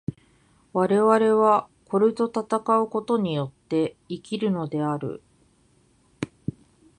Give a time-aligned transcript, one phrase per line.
[0.73, 1.07] 我々
[1.39, 5.21] はこれと戦うことによって生きるのである。